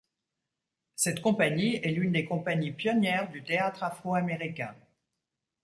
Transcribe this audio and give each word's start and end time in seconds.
Cette 0.95 1.21
compagnie 1.21 1.75
est 1.75 1.91
l'une 1.91 2.13
des 2.13 2.25
compagnies 2.25 2.71
pionnières 2.71 3.29
du 3.29 3.43
théâtre 3.43 3.83
afro-américain. 3.83 4.75